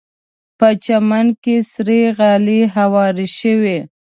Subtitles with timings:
[0.57, 3.77] په چمن کې سرې غالۍ هوارې شوې.